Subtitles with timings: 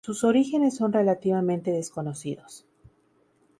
[0.03, 2.65] Sus orígenes son relativamente desconocidos.